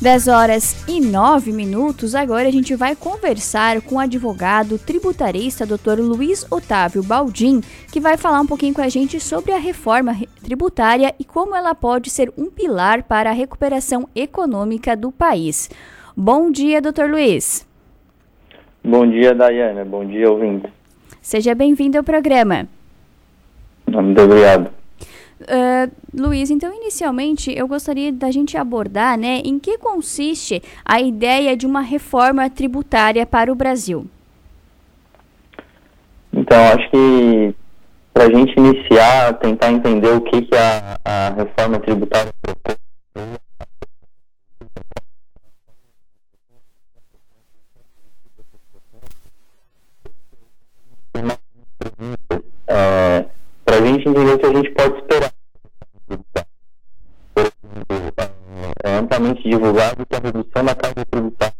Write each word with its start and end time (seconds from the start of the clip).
10 0.00 0.28
horas 0.28 0.88
e 0.88 0.98
9 0.98 1.52
minutos. 1.52 2.14
Agora 2.14 2.48
a 2.48 2.50
gente 2.50 2.74
vai 2.74 2.96
conversar 2.96 3.82
com 3.82 3.96
o 3.96 3.98
advogado 3.98 4.78
tributarista 4.78 5.66
Dr. 5.66 6.00
Luiz 6.00 6.46
Otávio 6.50 7.02
Baldim, 7.02 7.60
que 7.92 8.00
vai 8.00 8.16
falar 8.16 8.40
um 8.40 8.46
pouquinho 8.46 8.72
com 8.72 8.80
a 8.80 8.88
gente 8.88 9.20
sobre 9.20 9.52
a 9.52 9.58
reforma 9.58 10.16
tributária 10.42 11.14
e 11.20 11.24
como 11.24 11.54
ela 11.54 11.74
pode 11.74 12.08
ser 12.08 12.32
um 12.38 12.46
pilar 12.46 13.02
para 13.02 13.28
a 13.28 13.34
recuperação 13.34 14.08
econômica 14.16 14.96
do 14.96 15.12
país. 15.12 15.68
Bom 16.16 16.50
dia, 16.50 16.80
Dr. 16.80 17.10
Luiz. 17.10 17.68
Bom 18.82 19.06
dia, 19.06 19.34
Dayana. 19.34 19.84
Bom 19.84 20.06
dia, 20.06 20.30
ouvinte. 20.30 20.66
Seja 21.20 21.54
bem-vindo 21.54 21.98
ao 21.98 22.04
programa. 22.04 22.66
Muito 23.86 24.22
obrigado. 24.22 24.79
Uh, 25.40 25.90
Luiz, 26.12 26.50
então 26.50 26.70
inicialmente 26.74 27.50
eu 27.56 27.66
gostaria 27.66 28.12
da 28.12 28.30
gente 28.30 28.58
abordar, 28.58 29.18
né, 29.18 29.40
em 29.42 29.58
que 29.58 29.78
consiste 29.78 30.62
a 30.84 31.00
ideia 31.00 31.56
de 31.56 31.66
uma 31.66 31.80
reforma 31.80 32.50
tributária 32.50 33.24
para 33.24 33.50
o 33.50 33.54
Brasil. 33.54 34.06
Então, 36.30 36.58
acho 36.74 36.90
que 36.90 37.54
para 38.12 38.24
a 38.24 38.30
gente 38.30 38.52
iniciar, 38.58 39.32
tentar 39.38 39.72
entender 39.72 40.10
o 40.10 40.20
que, 40.20 40.42
que 40.42 40.54
a, 40.54 40.98
a 41.04 41.30
reforma 41.30 41.78
tributária 41.78 42.32
propõe. 42.42 42.76
É, 52.66 53.24
para 53.64 53.76
a 53.76 53.86
gente 53.86 54.08
entender 54.08 54.34
o 54.34 54.38
que 54.38 54.46
a 54.46 54.52
gente 54.52 54.70
pode 54.70 54.96
esperar 54.98 55.29
amplamente 59.10 59.42
divulgado 59.42 60.06
que 60.06 60.16
a 60.16 60.20
redução 60.20 60.64
da 60.64 60.74
carga 60.74 61.04
tributária 61.04 61.54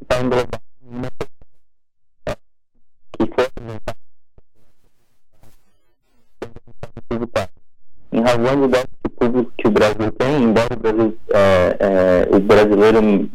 está 0.00 0.20
englobada 0.20 0.62
em 0.82 0.96
uma 0.96 1.08
que 3.12 3.26
foi 3.34 3.46
tributária. 7.08 7.50
Em 8.10 8.20
razão 8.20 8.60
do 8.60 8.68
déficit 8.68 9.08
público 9.18 9.52
que 9.56 9.68
o 9.68 9.70
Brasil 9.70 10.12
tem, 10.12 10.42
embora 10.42 10.68
o, 10.72 10.76
Brasil, 10.76 11.18
é, 11.30 11.76
é, 11.80 12.36
o 12.36 12.40
brasileiro 12.40 13.30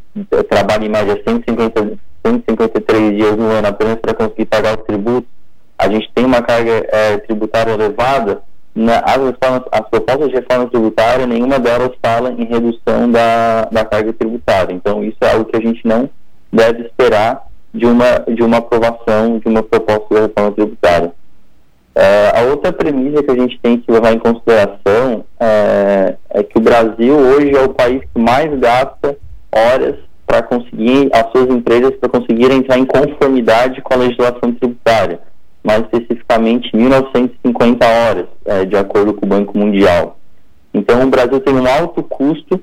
trabalhe 0.49 0.88
em 0.88 0.89
média 0.89 1.21
150, 1.27 1.99
153 2.25 3.16
dias 3.16 3.38
no 3.38 3.52
ano 3.52 3.67
apenas 3.67 3.95
para 3.97 4.14
conseguir 4.16 4.45
pagar 4.45 4.77
os 4.77 4.86
tributos, 4.86 5.30
a 5.77 5.88
gente 5.89 6.11
tem 6.14 6.25
uma 6.25 6.42
carga 6.42 6.86
é, 6.89 7.17
tributária 7.19 7.71
elevada, 7.71 8.42
na, 8.78 9.00
as, 9.00 9.17
reformas, 9.17 9.64
as 9.72 9.89
propostas 9.89 10.30
de 10.30 10.36
reforma 10.36 10.70
tributária, 10.70 11.25
nenhuma 11.25 11.58
delas 11.58 11.89
fala 12.00 12.31
em 12.31 12.45
redução 12.45 13.11
da, 13.11 13.66
da 13.72 13.83
carga 13.83 14.14
tributária. 14.14 14.72
Então, 14.72 15.03
isso 15.03 15.17
é 15.22 15.31
algo 15.31 15.45
que 15.45 15.58
a 15.58 15.59
gente 15.59 15.81
não 15.83 16.08
deve 16.53 16.83
esperar 16.83 17.48
de 17.73 17.88
uma, 17.88 18.20
de 18.28 18.44
uma 18.44 18.58
aprovação 18.58 19.39
de 19.39 19.48
uma 19.48 19.64
proposta 19.64 20.14
de 20.14 20.22
reforma 20.22 20.52
tributária. 20.52 21.11
É, 21.95 22.39
a 22.39 22.44
outra 22.44 22.72
premissa 22.72 23.23
que 23.23 23.31
a 23.31 23.36
gente 23.36 23.59
tem 23.59 23.80
que 23.80 23.92
levar 23.92 24.14
em 24.14 24.20
consideração 24.20 25.25
é, 25.39 26.16
é 26.30 26.44
que 26.44 26.59
o 26.59 26.61
Brasil 26.61 27.17
hoje 27.17 27.55
é 27.55 27.64
o 27.64 27.73
país 27.73 28.03
que 28.14 28.22
mais 28.22 28.48
gasta 28.59 29.17
horas 29.52 29.95
para 30.28 30.44
conseguir, 30.44 31.09
as 31.11 31.31
suas 31.31 31.50
empresas, 31.50 31.95
para 31.95 32.09
conseguir 32.09 32.52
entrar 32.52 32.78
em 32.78 32.86
conformidade 32.86 33.81
com 33.81 33.95
a 33.95 33.98
legislação 33.98 34.53
tributária 34.53 35.20
mais 35.63 35.81
especificamente 35.81 36.72
1.950 36.72 37.83
horas, 37.83 38.27
é, 38.45 38.66
de 38.66 38.75
acordo 38.77 39.13
com 39.13 39.25
o 39.25 39.30
Banco 39.30 39.58
Mundial. 39.58 40.17
Então, 40.73 41.03
o 41.03 41.09
Brasil 41.09 41.39
tem 41.39 41.53
um 41.53 41.67
alto 41.67 42.03
custo 42.03 42.61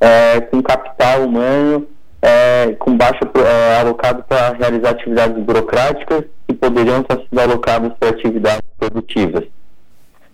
é, 0.00 0.40
com 0.40 0.62
capital 0.62 1.24
humano, 1.24 1.86
é, 2.22 2.74
com 2.78 2.96
baixo 2.96 3.20
é, 3.36 3.80
alocado 3.80 4.24
para 4.28 4.52
realizar 4.52 4.90
atividades 4.90 5.42
burocráticas 5.42 6.24
que 6.46 6.54
poderiam 6.54 7.00
estar 7.00 7.16
sendo 7.16 7.40
alocadas 7.40 7.92
para 7.98 8.10
atividades 8.10 8.62
produtivas. 8.78 9.44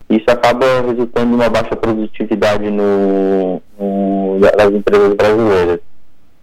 Isso 0.09 0.27
acaba 0.29 0.67
resultando 0.87 1.33
em 1.33 1.35
uma 1.35 1.49
baixa 1.49 1.75
produtividade 1.75 2.71
no, 2.71 3.63
no, 3.79 4.39
das 4.41 4.71
empresas 4.71 5.15
brasileiras. 5.15 5.81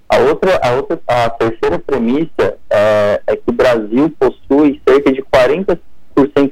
A 0.09 0.17
outra, 0.17 0.59
a 0.63 0.71
outra, 0.71 0.99
a 1.07 1.29
terceira 1.29 1.77
premissa 1.77 2.57
é, 2.79 3.21
é 3.27 3.35
que 3.35 3.43
o 3.47 3.51
Brasil 3.53 4.13
possui 4.17 4.81
cerca 4.87 5.11
de 5.11 5.21
40% 5.21 5.79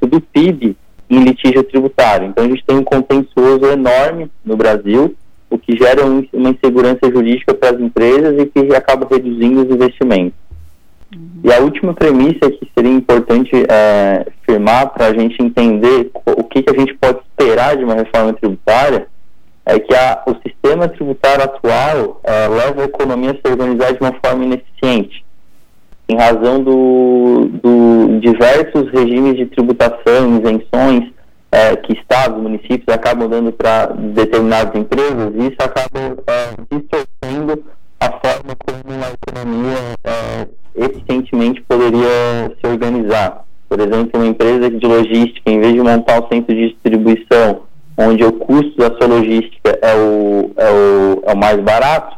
do 0.01 0.21
PIB 0.21 0.75
em 1.09 1.23
litígio 1.23 1.63
tributário. 1.63 2.27
Então 2.27 2.45
a 2.45 2.47
gente 2.47 2.63
tem 2.65 2.77
um 2.77 2.83
contencioso 2.83 3.65
enorme 3.65 4.29
no 4.43 4.57
Brasil, 4.57 5.15
o 5.49 5.57
que 5.57 5.77
gera 5.77 6.05
um, 6.05 6.25
uma 6.33 6.49
insegurança 6.49 7.09
jurídica 7.09 7.53
para 7.53 7.75
as 7.75 7.81
empresas 7.81 8.37
e 8.37 8.45
que 8.45 8.75
acaba 8.75 9.07
reduzindo 9.09 9.63
os 9.63 9.73
investimentos. 9.73 10.37
Uhum. 11.15 11.41
E 11.43 11.53
a 11.53 11.59
última 11.61 11.93
premissa 11.93 12.51
que 12.51 12.69
seria 12.75 12.91
importante 12.91 13.51
é, 13.69 14.25
firmar 14.45 14.89
para 14.93 15.07
a 15.07 15.13
gente 15.13 15.41
entender 15.41 16.11
o 16.25 16.43
que, 16.43 16.61
que 16.61 16.69
a 16.69 16.77
gente 16.77 16.93
pode 16.95 17.19
esperar 17.19 17.77
de 17.77 17.83
uma 17.85 17.95
reforma 17.95 18.33
tributária 18.33 19.07
é 19.65 19.79
que 19.79 19.93
a, 19.93 20.23
o 20.25 20.35
sistema 20.45 20.87
tributário 20.87 21.43
atual 21.43 22.21
é, 22.23 22.47
leva 22.47 22.81
a 22.81 22.85
economia 22.85 23.31
a 23.31 23.33
se 23.35 23.41
organizar 23.51 23.93
de 23.93 23.99
uma 23.99 24.13
forma 24.23 24.45
ineficiente, 24.45 25.25
em 26.09 26.15
razão 26.15 26.63
do, 26.63 27.49
do 27.61 28.19
diversos 28.19 28.89
regimes 28.91 29.35
de 29.35 29.45
tributação, 29.47 30.39
isenções 30.39 31.11
é, 31.51 31.75
que 31.75 31.93
estados, 31.93 32.41
municípios 32.41 32.87
acabam 32.89 33.27
dando 33.29 33.51
para 33.51 33.87
determinadas 33.87 34.73
empresas, 34.75 35.33
e 35.35 35.47
isso 35.47 35.57
acaba 35.59 36.17
é, 36.27 36.75
distorcendo 36.75 37.63
a 37.99 38.11
forma 38.11 38.55
como 38.65 39.03
a 39.03 39.11
economia 39.11 39.77
é, 40.03 40.47
eficientemente 40.75 41.61
poderia 41.63 42.55
se 42.61 42.69
organizar. 42.69 43.45
Por 43.67 43.79
exemplo, 43.79 44.11
uma 44.15 44.27
empresa 44.27 44.69
de 44.69 44.85
logística, 44.85 45.51
em 45.51 45.59
vez 45.59 45.73
de 45.73 45.81
montar 45.81 46.21
o 46.21 46.27
centro 46.29 46.55
de 46.55 46.69
distribuição 46.69 47.67
onde 47.97 48.23
o 48.23 48.31
custo 48.31 48.77
da 48.77 48.95
sua 48.95 49.07
logística 49.07 49.77
é 49.81 49.95
o, 49.95 50.51
é 50.55 50.71
o, 50.71 51.23
é 51.25 51.33
o 51.33 51.37
mais 51.37 51.59
barato, 51.61 52.16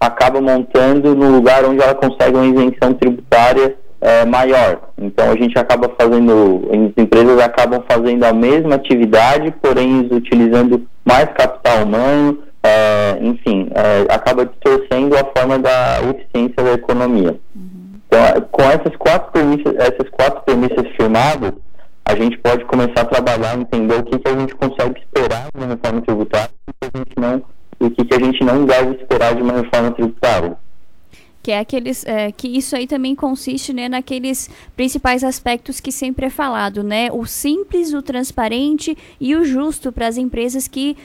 acaba 0.00 0.40
montando 0.40 1.14
no 1.14 1.30
lugar 1.30 1.64
onde 1.64 1.82
ela 1.82 1.94
consegue 1.94 2.36
uma 2.36 2.46
isenção 2.46 2.94
tributária 2.94 3.76
é, 4.00 4.24
maior. 4.24 4.80
Então 4.98 5.30
a 5.30 5.36
gente 5.36 5.58
acaba 5.58 5.90
fazendo, 6.00 6.68
as 6.72 7.02
empresas 7.02 7.38
acabam 7.38 7.84
fazendo 7.88 8.24
a 8.24 8.32
mesma 8.32 8.76
atividade, 8.76 9.54
porém 9.62 10.08
utilizando 10.10 10.86
mais 11.04 11.26
capital 11.34 11.84
humano, 11.84 12.38
é, 12.62 13.18
enfim, 13.20 13.68
é, 13.74 14.12
acaba 14.12 14.46
distorcendo 14.46 15.16
a 15.16 15.24
forma 15.36 15.58
da 15.58 16.00
eficiência 16.02 16.62
da 16.62 16.72
economia. 16.72 17.38
Então, 18.06 18.20
com 18.50 18.62
essas 18.62 18.96
quatro 18.96 19.30
premissas, 19.32 19.74
essas 19.76 20.08
quatro 20.10 20.42
premissas 20.44 20.86
firmadas, 20.96 21.52
a 22.04 22.14
gente 22.16 22.36
pode 22.38 22.64
começar 22.64 23.02
a 23.02 23.04
trabalhar, 23.04 23.56
entender 23.56 23.94
o 23.94 24.02
que, 24.02 24.18
que 24.18 24.28
a 24.28 24.38
gente 24.38 24.54
consegue 24.56 25.00
esperar 25.00 25.46
uma 25.54 25.66
reforma 25.66 26.00
tributária 26.02 26.50
o 26.66 26.72
que 26.72 26.90
a 26.92 26.98
gente 26.98 27.12
não, 27.18 27.42
o 27.80 27.90
que, 27.90 28.04
que 28.04 28.14
a 28.14 28.20
gente 28.20 28.44
não 28.44 28.64
deve 28.64 28.96
esperar 28.96 29.34
de 29.34 29.42
uma 29.42 29.54
reforma 29.54 29.90
tributária 29.90 30.56
que 31.42 31.50
é 31.50 31.58
aqueles 31.58 32.04
é, 32.04 32.30
que 32.30 32.48
isso 32.48 32.76
aí 32.76 32.86
também 32.86 33.14
consiste 33.14 33.72
né, 33.72 33.88
naqueles 33.88 34.50
principais 34.76 35.24
aspectos 35.24 35.80
que 35.80 35.90
sempre 35.90 36.26
é 36.26 36.30
falado, 36.30 36.82
né? 36.82 37.08
O 37.12 37.24
simples, 37.24 37.94
o 37.94 38.02
transparente 38.02 38.96
e 39.18 39.34
o 39.34 39.44
justo 39.44 39.90
para 39.90 40.06
as 40.06 40.18
empresas 40.18 40.68
que 40.68 40.96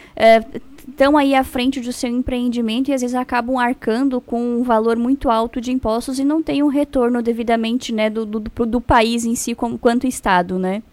estão 0.87 1.17
é, 1.17 1.21
aí 1.21 1.35
à 1.35 1.43
frente 1.43 1.79
do 1.79 1.93
seu 1.93 2.09
empreendimento 2.09 2.89
e 2.89 2.93
às 2.93 3.01
vezes 3.01 3.15
acabam 3.15 3.57
arcando 3.57 4.19
com 4.19 4.59
um 4.59 4.63
valor 4.63 4.97
muito 4.97 5.29
alto 5.29 5.61
de 5.61 5.71
impostos 5.71 6.19
e 6.19 6.25
não 6.25 6.43
tem 6.43 6.61
um 6.61 6.67
retorno 6.67 7.21
devidamente 7.21 7.93
né, 7.93 8.09
do, 8.09 8.25
do, 8.25 8.39
do 8.39 8.81
país 8.81 9.23
em 9.23 9.35
si 9.35 9.55
como, 9.55 9.77
quanto 9.77 10.05
Estado, 10.05 10.59
né? 10.59 10.83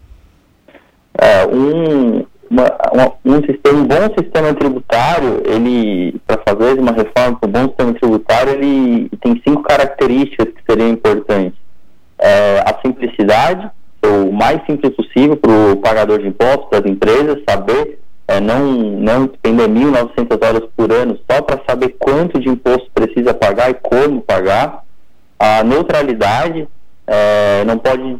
É, 1.15 1.45
um, 1.45 2.25
uma, 2.53 2.65
uma, 2.93 3.37
um, 3.37 3.43
sistema, 3.43 3.79
um 3.79 3.85
bom 3.85 4.13
sistema 4.17 4.53
tributário, 4.53 5.41
ele, 5.43 6.21
para 6.27 6.39
fazer 6.47 6.79
uma 6.79 6.91
reforma 6.91 7.39
para 7.39 7.49
um 7.49 7.51
bom 7.51 7.67
sistema 7.67 7.93
tributário, 7.95 8.53
ele 8.53 9.09
tem 9.21 9.41
cinco 9.45 9.63
características 9.63 10.53
que 10.53 10.61
seriam 10.69 10.89
importantes. 10.89 11.57
É, 12.19 12.59
a 12.59 12.79
simplicidade, 12.85 13.69
o 14.05 14.31
mais 14.31 14.63
simples 14.67 14.95
possível 14.95 15.35
para 15.35 15.51
o 15.51 15.77
pagador 15.77 16.19
de 16.19 16.27
impostos, 16.27 16.69
para 16.69 16.79
as 16.79 16.85
empresas, 16.85 17.41
saber, 17.49 17.99
é, 18.27 18.39
não, 18.39 18.63
não 18.63 19.25
despender 19.25 19.67
1.900 19.67 20.47
horas 20.47 20.69
por 20.77 20.91
ano 20.91 21.19
só 21.29 21.41
para 21.41 21.59
saber 21.67 21.95
quanto 21.99 22.39
de 22.39 22.49
imposto 22.49 22.89
precisa 22.93 23.33
pagar 23.33 23.71
e 23.71 23.73
como 23.73 24.21
pagar. 24.21 24.83
A 25.39 25.63
neutralidade, 25.63 26.67
é, 27.05 27.63
não, 27.65 27.77
pode, 27.77 28.17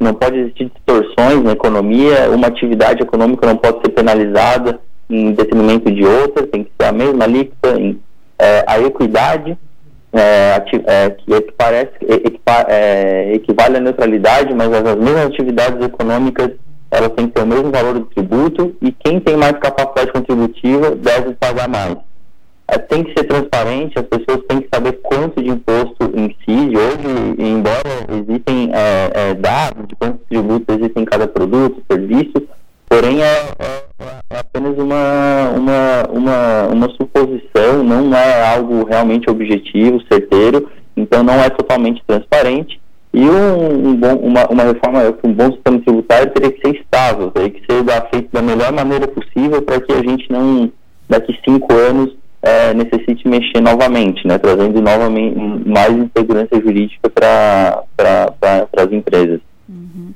não 0.00 0.14
pode 0.14 0.38
existir 0.38 0.70
distorções 0.74 1.42
na 1.42 1.52
economia, 1.52 2.30
uma 2.30 2.46
atividade 2.46 3.02
econômica 3.02 3.46
não 3.46 3.56
pode 3.56 3.80
ser 3.80 3.90
penalizada 3.90 4.80
em 5.10 5.32
detrimento 5.32 5.90
de 5.90 6.04
outra, 6.04 6.46
tem 6.46 6.64
que 6.64 6.70
ser 6.80 6.88
a 6.88 6.92
mesma 6.92 7.24
alíquota, 7.24 7.78
em, 7.78 8.00
é, 8.38 8.64
a 8.66 8.80
equidade, 8.80 9.56
é, 10.12 10.62
é 10.86 11.40
que 11.40 11.52
parece, 11.56 11.92
é, 12.68 13.34
equivale 13.34 13.76
à 13.76 13.80
neutralidade, 13.80 14.54
mas 14.54 14.72
as 14.72 14.96
mesmas 14.96 15.26
atividades 15.26 15.84
econômicas 15.84 16.50
elas 16.90 17.12
têm 17.16 17.26
que 17.26 17.32
ter 17.32 17.42
o 17.42 17.46
mesmo 17.46 17.70
valor 17.70 17.94
do 17.94 18.04
tributo 18.04 18.76
e 18.82 18.92
quem 18.92 19.18
tem 19.18 19.34
mais 19.34 19.52
capacidade 19.52 20.12
contributiva 20.12 20.90
deve 20.90 21.32
pagar 21.34 21.66
mais. 21.66 21.96
É, 22.72 22.78
tem 22.78 23.04
que 23.04 23.12
ser 23.12 23.24
transparente, 23.24 23.98
as 23.98 24.06
pessoas 24.06 24.46
têm 24.48 24.62
que 24.62 24.68
saber 24.72 24.92
quanto 25.02 25.42
de 25.42 25.50
imposto 25.50 26.10
incide. 26.14 26.76
Hoje, 26.76 27.34
embora 27.38 27.82
existem 28.08 28.70
é, 28.72 29.10
é, 29.12 29.34
dados 29.34 29.86
de 29.86 29.94
quantos 29.94 30.26
tributos 30.26 30.74
existem 30.76 31.02
em 31.02 31.06
cada 31.06 31.28
produto, 31.28 31.82
serviço, 31.90 32.32
porém 32.88 33.22
é, 33.22 33.26
é, 33.58 33.82
é, 34.30 34.38
apenas 34.38 34.78
uma, 34.78 35.50
uma, 35.54 36.02
uma, 36.10 36.66
uma 36.68 36.88
suposição, 36.92 37.84
não 37.84 38.16
é 38.16 38.54
algo 38.54 38.84
realmente 38.84 39.28
objetivo, 39.28 40.02
certeiro, 40.10 40.70
então 40.96 41.22
não 41.22 41.34
é 41.34 41.50
totalmente 41.50 42.02
transparente. 42.06 42.80
E 43.12 43.28
um, 43.28 43.88
um 43.88 43.94
bom, 43.94 44.14
uma, 44.14 44.46
uma 44.46 44.62
reforma, 44.62 45.14
um 45.22 45.34
bom 45.34 45.52
sistema 45.52 45.78
tributário 45.80 46.30
teria 46.30 46.50
que 46.50 46.66
ser 46.66 46.80
estável, 46.80 47.30
teria 47.30 47.50
que 47.50 47.60
ser 47.70 47.84
feito 48.10 48.30
da 48.32 48.40
melhor 48.40 48.72
maneira 48.72 49.06
possível 49.06 49.60
para 49.60 49.78
que 49.82 49.92
a 49.92 50.02
gente 50.02 50.24
não, 50.30 50.72
daqui 51.10 51.38
cinco 51.44 51.74
anos, 51.74 52.16
é, 52.42 52.74
necessite 52.74 53.26
mexer 53.28 53.60
novamente, 53.60 54.26
né, 54.26 54.36
trazendo 54.36 54.80
novamente 54.82 55.38
mais 55.68 55.92
insegurança 55.92 56.60
jurídica 56.60 57.08
para 57.08 57.84
pra, 57.96 58.34
as 58.78 58.92
empresas. 58.92 59.40
Uhum. 59.68 60.12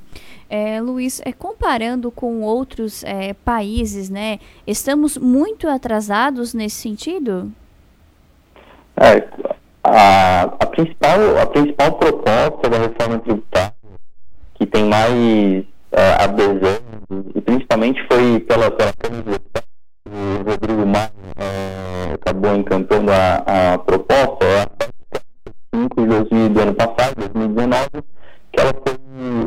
É, 0.51 0.81
Luiz, 0.81 1.23
é, 1.25 1.33
comparando 1.33 2.11
com 2.11 2.43
outros 2.43 3.05
é, 3.05 3.33
países, 3.33 4.11
né, 4.11 4.41
estamos 4.67 5.17
muito 5.17 5.69
atrasados 5.69 6.53
nesse 6.53 6.77
sentido? 6.77 7.53
É, 8.97 9.23
a, 9.85 10.43
a, 10.43 10.67
principal, 10.67 11.39
a 11.41 11.47
principal 11.47 11.93
proposta 11.93 12.69
da 12.69 12.79
reforma 12.79 13.19
tributária, 13.21 13.75
que 14.55 14.67
tem 14.67 14.85
mais 14.85 15.65
é, 15.93 16.25
adesão, 16.25 16.81
e 17.35 17.41
principalmente 17.41 18.05
foi 18.11 18.41
pela, 18.41 18.71
pela 18.71 18.93
Câmara 18.95 19.23
de 19.23 19.31
Deputados, 19.31 19.69
o 20.07 20.51
Rodrigo 20.51 20.83
é, 20.83 20.85
acabou 22.47 22.57
encampando 22.57 23.11
a, 23.11 23.75
a 23.75 23.79
proposta, 23.79 24.47
a 25.13 25.77
5 25.77 26.01
de 26.01 26.07
2000 26.07 26.49
do 26.51 26.61
ano 26.61 26.75
passado, 26.75 27.15
2019, 27.17 27.89
que 28.53 28.61
ela 28.61 28.73
foi, 28.87 28.97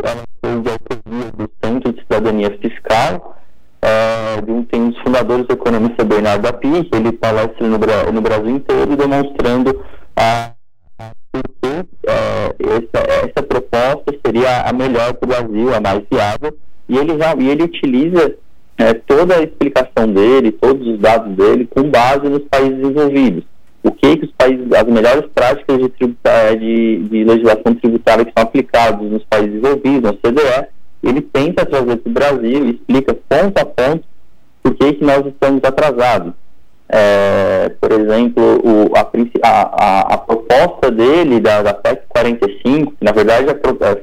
ela 0.03 0.23
foi 0.41 0.61
de 0.61 0.69
autoria 0.69 1.31
do 1.31 1.51
Centro 1.63 1.93
de 1.93 2.01
Cidadania 2.01 2.57
Fiscal, 2.61 3.37
é, 3.81 4.41
de 4.41 4.51
um, 4.51 4.63
tem 4.63 4.81
um 4.81 4.89
dos 4.89 5.01
fundadores 5.01 5.47
do 5.47 5.53
economista 5.53 6.03
Bernardo 6.03 6.47
Api, 6.47 6.89
ele 6.91 7.11
palestra 7.13 7.65
no, 7.65 7.77
no 7.77 8.21
Brasil 8.21 8.49
inteiro 8.49 8.95
demonstrando 8.95 9.85
a, 10.15 10.51
a 10.99 11.11
é, 12.05 12.55
essa, 12.59 13.07
essa 13.25 13.43
proposta 13.43 14.13
seria 14.25 14.63
a 14.63 14.73
melhor 14.73 15.13
para 15.13 15.25
o 15.25 15.29
Brasil, 15.29 15.73
a 15.73 15.79
mais 15.79 16.03
viável, 16.11 16.57
e 16.89 16.97
ele, 16.97 17.17
já, 17.17 17.33
e 17.35 17.49
ele 17.49 17.63
utiliza 17.63 18.35
é, 18.79 18.93
toda 18.93 19.35
a 19.35 19.43
explicação 19.43 20.07
dele, 20.07 20.53
todos 20.53 20.87
os 20.87 20.97
dados 20.99 21.35
dele, 21.35 21.67
com 21.69 21.83
base 21.83 22.29
nos 22.29 22.43
países 22.45 22.77
desenvolvidos. 22.77 23.43
O 23.83 23.91
que, 23.91 24.17
que 24.17 24.25
os 24.25 24.31
países, 24.31 24.71
as 24.71 24.83
melhores 24.85 25.29
práticas 25.35 25.77
de, 25.77 25.89
de, 25.89 27.09
de 27.09 27.23
legislação 27.25 27.75
tributária 27.75 28.23
que 28.25 28.31
são 28.35 28.43
aplicadas 28.43 29.11
nos 29.11 29.23
países 29.25 29.51
desenvolvidos, 29.51 30.01
na 30.01 30.13
CDE, 30.13 30.67
ele 31.03 31.21
tenta 31.21 31.65
trazer 31.65 31.97
para 31.97 32.09
o 32.09 32.13
Brasil 32.13 32.65
e 32.65 32.71
explica 32.71 33.13
ponto 33.13 33.57
a 33.57 33.65
ponto 33.65 34.03
por 34.63 34.73
que, 34.75 34.93
que 34.93 35.03
nós 35.03 35.25
estamos 35.25 35.61
atrasados. 35.63 36.33
É, 36.91 37.69
por 37.79 37.91
exemplo, 37.91 38.43
o, 38.63 38.91
a, 38.95 39.05
a, 39.43 40.13
a, 40.15 40.17
proposta 40.17 40.89
dele 40.89 41.39
da, 41.39 41.61
da 41.61 41.71
PEC 41.71 42.01
45, 42.09 42.95
na 42.99 43.11
verdade 43.11 43.47
é, 43.47 43.53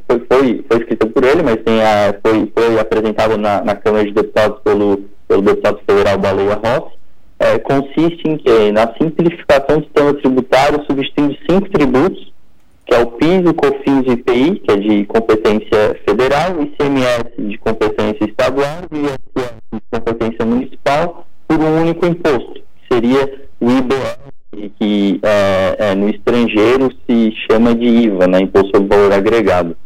foi, 0.08 0.24
foi, 0.30 0.64
foi 0.68 0.78
escrita 0.78 1.04
por 1.08 1.24
ele, 1.24 1.42
mas 1.42 1.56
tem 1.64 1.82
a, 1.82 2.14
foi, 2.24 2.52
foi 2.56 2.78
apresentada 2.78 3.36
na, 3.36 3.64
na 3.64 3.74
Câmara 3.74 4.04
de 4.04 4.12
Deputados 4.12 4.60
pelo, 4.62 5.00
pelo 5.26 5.42
deputado 5.42 5.80
federal 5.84 6.16
Baleia 6.16 6.60
Rossi, 6.64 6.94
é, 7.40 7.58
consiste 7.58 8.22
em 8.24 8.36
que 8.36 8.70
na 8.70 8.94
simplificação 9.02 9.78
do 9.78 9.84
sistema 9.84 10.14
tributário 10.14 10.84
substituindo 10.86 11.36
cinco 11.50 11.68
tributos, 11.70 12.32
que 12.86 12.94
é 12.94 13.00
o 13.00 13.06
PIS, 13.08 13.50
o 13.50 13.54
COFINS 13.54 14.06
e 14.06 14.12
IPI, 14.12 14.60
que 14.60 14.70
é 14.70 14.76
de 14.76 15.04
competência 15.06 16.00
federal, 16.08 16.52
o 16.52 16.62
ICMS 16.62 17.32
de 17.36 17.58
competência 17.58 18.24
estadual 18.24 18.84
e 18.92 19.06
o 19.06 19.76
de 19.76 19.82
competência 19.90 20.46
municipal, 20.46 21.26
por 21.48 21.58
um 21.58 21.80
único 21.80 22.06
imposto 22.06 22.65
seria 22.90 23.46
o 23.60 23.70
IBS, 23.70 24.18
que 24.78 25.20
é, 25.22 25.76
é, 25.78 25.94
no 25.94 26.08
estrangeiro 26.08 26.90
se 27.06 27.32
chama 27.50 27.74
de 27.74 27.86
IVA, 27.86 28.26
né, 28.26 28.40
Imposto 28.40 28.70
sobre 28.74 28.96
Valor 28.96 29.12
Agregado. 29.12 29.76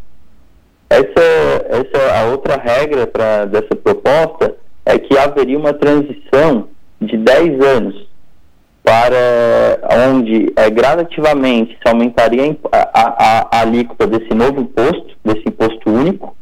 Essa, 0.88 1.66
essa 1.68 2.18
a 2.20 2.24
outra 2.30 2.56
regra 2.56 3.06
pra, 3.06 3.44
dessa 3.44 3.76
proposta 3.76 4.54
é 4.84 4.98
que 4.98 5.16
haveria 5.16 5.58
uma 5.58 5.72
transição 5.72 6.68
de 7.00 7.16
10 7.16 7.60
anos 7.64 8.10
para 8.82 10.08
onde 10.08 10.52
é, 10.56 10.68
gradativamente 10.70 11.76
se 11.80 11.88
aumentaria 11.88 12.56
a, 12.72 12.78
a, 12.78 13.46
a, 13.58 13.60
alíquota 13.60 14.06
desse 14.06 14.34
novo 14.34 14.62
imposto, 14.62 15.16
desse 15.24 15.44
imposto 15.46 15.90
único, 15.90 16.36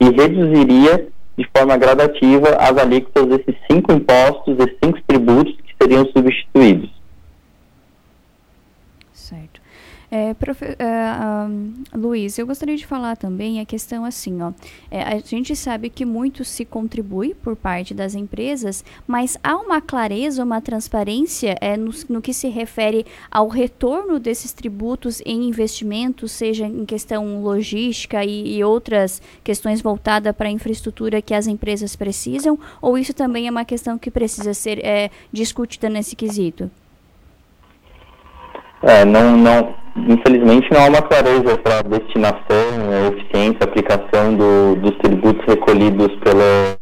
e 0.00 0.10
reduziria 0.10 1.06
de 1.36 1.48
forma 1.56 1.76
gradativa 1.76 2.56
as 2.58 2.76
alíquotas 2.76 3.26
desses 3.26 3.56
cinco 3.70 3.92
impostos, 3.92 4.56
desses 4.56 4.76
cinco 4.84 4.98
tributos 5.06 5.54
seriam 5.84 6.06
substituídos. 6.06 6.90
Certo. 9.12 9.60
É, 10.16 10.32
profe, 10.32 10.64
uh, 10.64 11.48
um, 11.50 11.74
Luiz, 11.92 12.38
eu 12.38 12.46
gostaria 12.46 12.76
de 12.76 12.86
falar 12.86 13.16
também 13.16 13.58
a 13.58 13.64
questão 13.64 14.04
assim, 14.04 14.40
ó. 14.40 14.52
É, 14.88 15.02
a 15.02 15.18
gente 15.18 15.56
sabe 15.56 15.90
que 15.90 16.04
muito 16.04 16.44
se 16.44 16.64
contribui 16.64 17.34
por 17.34 17.56
parte 17.56 17.92
das 17.92 18.14
empresas, 18.14 18.84
mas 19.08 19.36
há 19.42 19.56
uma 19.56 19.80
clareza, 19.80 20.44
uma 20.44 20.60
transparência 20.60 21.56
é, 21.60 21.76
no, 21.76 21.90
no 22.08 22.22
que 22.22 22.32
se 22.32 22.46
refere 22.46 23.04
ao 23.28 23.48
retorno 23.48 24.20
desses 24.20 24.52
tributos 24.52 25.20
em 25.26 25.48
investimentos, 25.48 26.30
seja 26.30 26.64
em 26.64 26.84
questão 26.84 27.42
logística 27.42 28.24
e, 28.24 28.58
e 28.58 28.62
outras 28.62 29.20
questões 29.42 29.82
voltadas 29.82 30.32
para 30.36 30.46
a 30.46 30.52
infraestrutura 30.52 31.20
que 31.20 31.34
as 31.34 31.48
empresas 31.48 31.96
precisam, 31.96 32.56
ou 32.80 32.96
isso 32.96 33.12
também 33.12 33.48
é 33.48 33.50
uma 33.50 33.64
questão 33.64 33.98
que 33.98 34.12
precisa 34.12 34.54
ser 34.54 34.78
é, 34.86 35.10
discutida 35.32 35.88
nesse 35.88 36.14
quesito? 36.14 36.70
É, 38.86 39.04
não, 39.04 39.36
não, 39.36 39.74
infelizmente 39.96 40.70
não 40.70 40.84
há 40.84 40.88
uma 40.88 41.02
clareza 41.02 41.56
para 41.58 41.78
a 41.78 41.82
destinação, 41.82 42.90
a 42.90 43.08
eficiência, 43.08 43.58
a 43.60 43.64
aplicação 43.64 44.36
do, 44.36 44.76
dos 44.76 44.96
tributos 44.98 45.44
recolhidos 45.46 46.14
pela 46.16 46.76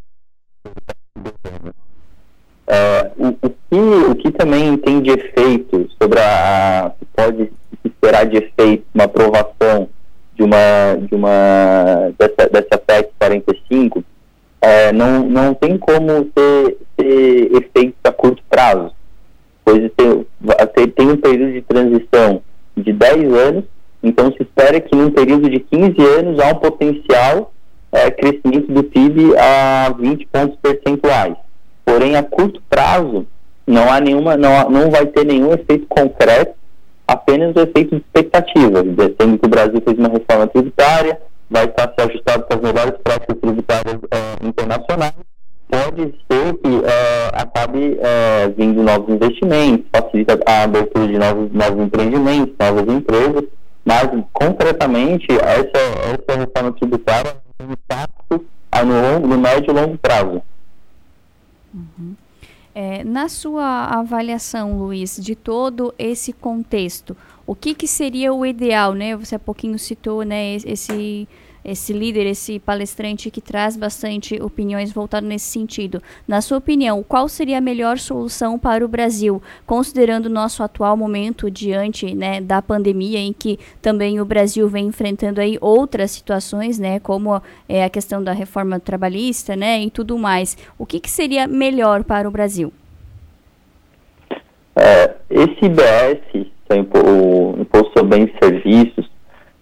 é, 2.67 3.11
o, 3.17 3.29
o, 3.29 3.51
que, 3.51 4.11
o 4.11 4.15
que 4.17 4.31
também 4.33 4.77
tem 4.79 5.01
de 5.01 5.11
efeito 5.11 5.89
sobre 6.01 6.19
a, 6.19 6.87
a 6.87 6.93
pode 7.15 7.53
esperar 7.85 8.27
de 8.27 8.39
efeito 8.39 8.85
uma 8.95 9.05
aprovação 9.05 9.89
de 10.35 10.43
uma 10.43 10.97
de 11.09 11.15
uma 11.15 12.13
dessa, 12.19 12.49
dessa 12.51 12.79
PEC 12.79 13.11
45 13.19 14.03
é, 14.63 14.93
não, 14.93 15.25
não 15.25 15.55
tem 15.55 15.77
como 15.77 16.25
ter, 16.27 16.79
ter 16.97 17.53
efeitos 17.57 17.99
a 18.05 18.13
curto 18.13 18.41
prazo. 18.49 18.93
Pois 19.65 19.91
tem, 19.97 20.25
tem 20.95 21.11
um 21.11 21.17
período 21.17 21.53
de 21.53 21.63
transição 21.63 22.43
de 22.77 22.93
10 22.93 23.35
anos, 23.35 23.65
então 24.03 24.33
se 24.33 24.43
espera 24.43 24.81
que 24.81 24.95
num 24.95 25.11
período 25.11 25.49
de 25.49 25.61
15 25.61 25.95
anos 26.19 26.41
há 26.41 26.49
um 26.49 26.55
potencial 26.57 27.53
é, 27.93 28.11
crescimento 28.11 28.73
do 28.73 28.83
PIB 28.83 29.37
a 29.37 29.95
20 29.99 30.27
pontos 30.27 30.59
percentuais. 30.61 31.37
Porém, 31.85 32.17
a 32.17 32.23
curto 32.23 32.63
prazo, 32.69 33.27
não 33.67 33.91
há 33.91 34.01
nenhuma, 34.01 34.37
não, 34.37 34.71
não 34.71 34.91
vai 34.91 35.07
ter 35.07 35.25
nenhum 35.25 35.53
efeito 35.53 35.87
concreto, 35.89 36.55
apenas 37.07 37.55
o 37.55 37.61
efeito 37.61 37.97
de 37.97 38.03
expectativa, 38.03 38.83
sendo 39.21 39.39
que 39.39 39.47
o 39.47 39.51
Brasil 39.51 39.81
fez 39.85 39.99
uma 39.99 40.09
reforma 40.09 40.47
tributária, 40.47 41.21
vai 41.51 41.67
estar 41.67 41.93
se 41.93 42.07
ajustado 42.07 42.45
com 42.45 42.55
as 42.55 42.61
melhores 42.61 42.95
práticas 43.05 43.37
tributárias 43.39 43.99
é, 44.11 44.47
internacionais, 44.47 45.15
pode 45.73 46.15
ser 46.31 46.55
que 46.59 46.85
é, 46.85 47.31
acabe 47.33 47.99
é, 47.99 48.49
vindo 48.51 48.83
novos 48.83 49.09
investimentos, 49.09 49.87
facilita 49.91 50.39
a 50.47 50.65
abertura 50.65 51.09
de 51.09 51.19
novos, 51.19 51.51
novos 51.51 51.87
empreendimentos, 51.87 52.55
novas 52.61 52.95
empresas, 52.95 53.45
mas 53.83 54.11
concretamente 54.35 55.27
essa, 55.33 55.79
essa 56.13 56.39
reforma 56.39 56.73
tributária 56.73 57.37
tem 57.57 57.67
um 57.67 57.73
impacto 57.73 58.45
no, 58.85 59.27
no 59.27 59.39
médio 59.39 59.71
e 59.71 59.75
longo 59.75 59.97
prazo. 59.97 60.43
Uhum. 61.73 62.15
É, 62.75 63.03
na 63.03 63.31
sua 63.31 63.87
avaliação, 63.87 64.79
Luiz, 64.79 65.17
de 65.17 65.35
todo 65.35 65.95
esse 65.99 66.35
contexto, 66.35 67.17
o 67.47 67.55
que, 67.55 67.75
que 67.75 67.87
seria 67.89 68.33
o 68.33 68.45
ideal, 68.45 68.93
né? 68.93 69.17
Você 69.17 69.37
há 69.37 69.39
pouquinho 69.39 69.79
citou, 69.79 70.23
né, 70.23 70.55
esse 70.55 71.27
esse 71.65 71.93
líder, 71.93 72.27
esse 72.27 72.59
palestrante 72.59 73.31
que 73.31 73.41
traz 73.41 73.77
bastante 73.77 74.41
opiniões 74.43 74.93
voltadas 74.93 75.29
nesse 75.29 75.47
sentido. 75.47 76.03
Na 76.27 76.41
sua 76.41 76.59
opinião, 76.59 77.03
qual 77.03 77.29
seria 77.29 77.59
a 77.59 77.61
melhor 77.61 77.99
solução 77.99 78.59
para 78.59 78.85
o 78.85 78.89
Brasil, 78.89 79.43
considerando 79.67 80.27
o 80.27 80.31
nosso 80.31 80.63
atual 80.63 80.97
momento 80.97 81.51
diante 81.51 82.15
né, 82.15 82.41
da 82.41 82.61
pandemia, 82.61 83.19
em 83.19 83.33
que 83.33 83.59
também 83.81 84.21
o 84.21 84.25
Brasil 84.25 84.69
vem 84.69 84.87
enfrentando 84.87 85.41
aí 85.41 85.59
outras 85.61 86.11
situações, 86.11 86.79
né, 86.79 86.99
como 87.01 87.41
é, 87.69 87.85
a 87.85 87.91
questão 87.91 88.23
da 88.23 88.33
reforma 88.33 88.81
trabalhista, 88.81 89.57
né, 89.57 89.83
e 89.83 89.91
tudo 89.91 90.19
mais. 90.19 90.57
O 90.79 90.87
que, 90.87 91.01
que 91.01 91.11
seria 91.11 91.47
melhor 91.47 92.05
para 92.05 92.29
o 92.29 92.31
Brasil? 92.31 92.73
É, 94.75 95.15
esse 95.29 95.67
IBS, 95.67 96.51
o 96.71 97.61
Imposto 97.61 97.93
sobre 97.99 98.19
Bens 98.19 98.31
e 98.31 98.45
Serviços, 98.45 99.12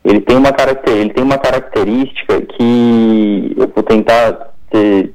ele 0.04 0.20
tem 0.20 0.36
uma 0.36 0.52
caracter, 0.52 0.96
ele 0.96 1.12
tem 1.12 1.22
uma 1.22 1.38
característica 1.38 2.40
que 2.40 3.54
eu 3.56 3.70
vou 3.74 3.82
tentar 3.82 4.50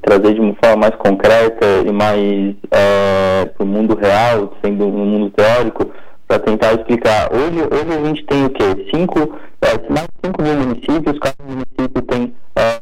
trazer 0.01 0.33
de 0.33 0.39
uma 0.41 0.55
forma 0.61 0.81
mais 0.81 0.95
concreta 0.95 1.65
e 1.85 1.91
mais 1.91 2.55
é, 2.71 3.45
para 3.45 3.63
o 3.63 3.67
mundo 3.67 3.95
real, 3.95 4.53
sendo 4.63 4.85
um 4.85 5.05
mundo 5.05 5.31
teórico, 5.31 5.91
para 6.27 6.39
tentar 6.39 6.73
explicar. 6.73 7.29
Hoje, 7.33 7.61
hoje 7.61 7.97
a 7.97 8.05
gente 8.05 8.25
tem 8.25 8.45
o 8.45 8.49
quê? 8.49 8.87
Cinco, 8.93 9.37
é, 9.61 9.89
mais 9.89 10.07
de 10.07 10.27
5 10.27 10.41
mil 10.41 10.55
municípios, 10.55 11.19
cada 11.19 11.35
município 11.47 12.01
tem 12.01 12.33
é, 12.57 12.79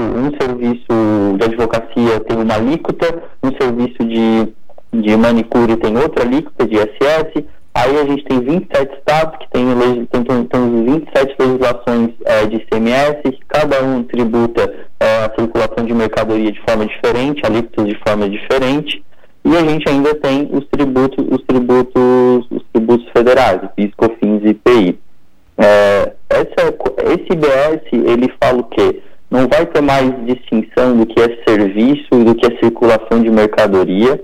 um 0.00 0.30
serviço 0.40 1.36
de 1.38 1.44
advocacia 1.44 2.20
tem 2.20 2.36
uma 2.36 2.54
alíquota, 2.54 3.22
um 3.42 3.50
serviço 3.52 4.04
de, 4.04 4.52
de 4.92 5.16
manicure 5.16 5.76
tem 5.76 5.96
outra 5.96 6.24
alíquota 6.24 6.66
de 6.66 6.74
ISS, 6.74 7.44
aí 7.74 7.98
a 7.98 8.04
gente 8.04 8.24
tem 8.24 8.40
27 8.40 8.94
estados 8.96 9.38
que 9.38 9.50
tem, 9.50 9.64
tem, 10.10 10.24
tem, 10.24 10.44
tem 10.44 10.84
27 10.84 11.36
legislações 11.38 12.10
é, 12.24 12.46
de 12.46 12.56
ICMS, 12.56 13.22
que 13.22 13.40
cada 13.48 13.82
um 13.84 14.02
tributa 14.02 14.72
é, 14.98 15.24
a 15.24 15.32
circulação 15.38 15.84
de 15.84 15.94
mercadoria 15.94 16.50
de 16.50 16.60
forma 16.68 16.86
diferente, 16.86 17.44
alíquotas 17.44 17.86
de 17.86 17.98
forma 18.06 18.28
diferente, 18.28 19.04
e 19.44 19.56
a 19.56 19.60
gente 19.60 19.88
ainda 19.88 20.14
tem 20.16 20.48
os 20.52 20.66
tributos, 20.66 21.24
os 21.30 21.42
tributos, 21.46 22.46
os 22.50 22.62
tributos 22.72 23.08
federais, 23.10 23.60
PIS, 23.74 23.90
COFINS 23.96 24.42
e 24.44 24.48
IPI. 24.48 24.98
É, 25.56 26.12
essa, 26.28 26.74
esse 27.04 27.32
IBS, 27.32 27.82
ele 27.92 28.32
fala 28.40 28.60
o 28.60 28.64
quê? 28.64 29.00
não 29.30 29.46
vai 29.46 29.64
ter 29.64 29.80
mais 29.80 30.12
distinção 30.26 30.96
do 30.96 31.06
que 31.06 31.20
é 31.20 31.38
serviço 31.46 32.08
e 32.12 32.24
do 32.24 32.34
que 32.34 32.46
é 32.46 32.58
circulação 32.58 33.22
de 33.22 33.30
mercadoria. 33.30 34.20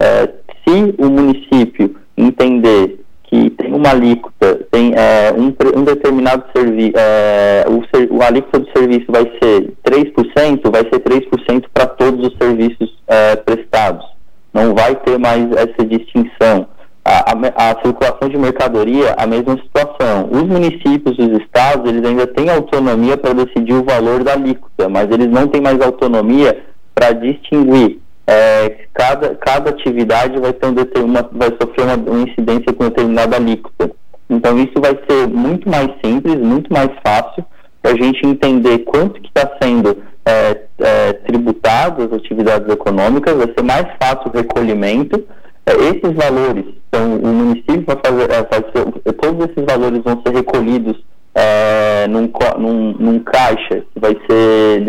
É, 0.00 0.28
se 0.66 0.94
o 0.98 1.10
município 1.10 1.94
entender 2.16 3.00
que 3.24 3.50
tem 3.50 3.72
uma 3.72 3.90
alíquota, 3.90 4.66
tem 4.72 4.92
é, 4.94 5.32
um, 5.32 5.54
um, 5.78 5.84
determinado 5.84 6.44
serviço, 6.54 6.94
é, 6.96 7.64
o, 7.68 8.16
o 8.16 8.22
alíquota 8.22 8.58
do 8.58 8.68
serviço 8.76 9.06
vai 9.08 9.22
ser 9.40 9.72
3%, 9.84 10.70
vai 10.70 10.82
ser 10.82 11.00
3% 11.00 11.64
para 11.72 11.86
todos 11.86 12.26
os 12.26 12.36
serviços 12.36 12.98
é, 13.06 13.36
prestados. 13.36 14.04
Não 14.52 14.74
vai 14.74 14.96
ter 14.96 15.16
mais 15.18 15.48
essa 15.52 15.86
distinção 15.86 16.66
a, 17.04 17.32
a, 17.32 17.70
a, 17.70 17.82
circulação 17.82 18.28
de 18.28 18.36
mercadoria, 18.36 19.14
a 19.16 19.26
mesma 19.26 19.56
situação. 19.56 20.28
Os 20.30 20.42
municípios, 20.42 21.18
os 21.18 21.40
estados, 21.40 21.88
eles 21.88 22.04
ainda 22.04 22.26
têm 22.26 22.50
autonomia 22.50 23.16
para 23.16 23.32
decidir 23.32 23.74
o 23.74 23.84
valor 23.84 24.22
da 24.22 24.32
alíquota, 24.32 24.88
mas 24.88 25.10
eles 25.10 25.28
não 25.28 25.46
têm 25.46 25.60
mais 25.60 25.80
autonomia 25.80 26.64
para 26.94 27.12
distinguir. 27.12 27.99
É, 28.32 28.86
cada, 28.94 29.34
cada 29.34 29.70
atividade 29.70 30.38
vai, 30.38 30.52
ter 30.52 30.66
um, 30.66 31.12
vai 31.32 31.48
sofrer 31.60 31.84
uma, 31.84 31.96
uma 31.96 32.28
incidência 32.28 32.72
com 32.72 32.84
determinada 32.84 33.34
alíquota. 33.34 33.90
Então, 34.28 34.56
isso 34.56 34.80
vai 34.80 34.96
ser 35.08 35.26
muito 35.26 35.68
mais 35.68 35.88
simples, 36.04 36.36
muito 36.36 36.72
mais 36.72 36.90
fácil 37.04 37.44
para 37.82 37.90
a 37.90 37.96
gente 37.96 38.24
entender 38.24 38.80
quanto 38.80 39.20
que 39.20 39.26
está 39.26 39.50
sendo 39.60 39.96
é, 40.24 40.60
é, 40.78 41.12
tributado 41.12 42.04
as 42.04 42.12
atividades 42.12 42.72
econômicas, 42.72 43.34
vai 43.34 43.52
ser 43.52 43.64
mais 43.64 43.86
fácil 44.00 44.30
o 44.30 44.36
recolhimento, 44.36 45.24
é, 45.66 45.72
esses 45.72 46.12
valores, 46.14 46.66
então, 46.88 47.16
o 47.16 47.26
município 47.26 47.84
vai 47.84 47.98
fazer, 48.04 48.30
é, 48.30 48.42
vai 48.42 49.14
todos 49.14 49.48
esses 49.48 49.64
valores 49.64 50.02
vão 50.04 50.22
ser 50.24 50.34
recolhidos 50.34 50.96
é, 51.34 52.06
num, 52.08 52.30
num, 52.58 52.92
num, 52.98 53.18
caixa 53.20 53.82
que 53.92 54.00
vai 54.00 54.16
ser, 54.28 54.82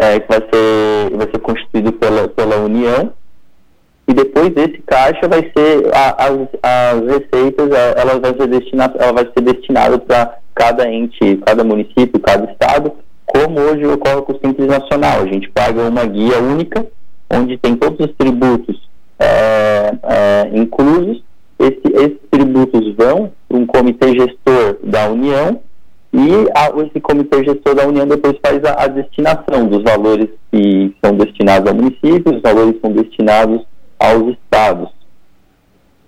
é, 0.00 0.20
que 0.20 0.28
vai 0.28 0.40
ser, 0.40 1.16
vai 1.16 1.28
ser 1.30 1.38
constituído 1.40 1.92
pela, 1.92 2.28
pela 2.28 2.56
União 2.56 3.12
e 4.08 4.14
depois 4.14 4.48
desse 4.54 4.78
caixa 4.86 5.28
vai 5.28 5.52
ser 5.54 5.94
a, 5.94 6.24
as, 6.24 6.48
as 6.62 7.00
receitas, 7.06 7.70
ela 7.94 8.18
vai 8.18 8.34
ser 8.34 8.46
destinada, 8.46 8.98
ela 8.98 9.12
vai 9.12 9.24
ser 9.26 9.42
destinada 9.42 9.98
para 9.98 10.38
cada 10.54 10.90
ente, 10.90 11.36
cada 11.44 11.62
município, 11.62 12.18
cada 12.18 12.50
estado, 12.50 12.92
como 13.26 13.60
hoje 13.60 13.86
ocorre 13.86 14.22
com 14.22 14.32
o 14.32 14.40
Simples 14.42 14.66
Nacional. 14.66 15.20
A 15.20 15.26
gente 15.26 15.50
paga 15.50 15.82
uma 15.82 16.06
guia 16.06 16.38
única, 16.38 16.86
onde 17.30 17.58
tem 17.58 17.76
todos 17.76 18.00
os 18.00 18.14
tributos 18.16 18.88
é, 19.18 19.92
é, 20.02 20.50
inclusos. 20.54 21.22
Esse, 21.58 21.82
esses 21.92 22.18
tributos 22.30 22.94
vão 22.96 23.30
para 23.46 23.58
um 23.58 23.66
comitê 23.66 24.18
gestor 24.18 24.78
da 24.82 25.10
União 25.10 25.60
e 26.12 26.48
a, 26.54 26.70
esse 26.86 27.00
comitê 27.00 27.44
gestor 27.44 27.74
da 27.74 27.86
União 27.86 28.06
depois 28.06 28.36
faz 28.44 28.64
a, 28.64 28.84
a, 28.84 28.86
destinação 28.86 29.66
dos 29.66 29.82
valores 29.82 30.28
que 30.50 30.94
são 31.04 31.14
destinados 31.16 31.68
ao 31.68 31.74
município, 31.74 32.34
os 32.34 32.40
valores 32.40 32.74
que 32.76 32.80
são 32.80 32.92
destinados 32.92 33.66
aos 33.98 34.32
estados. 34.32 34.88